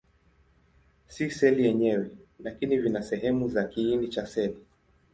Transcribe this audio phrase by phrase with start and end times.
[1.13, 2.09] Si seli yenyewe,
[2.39, 4.65] lakini vina sehemu za kiini cha seli.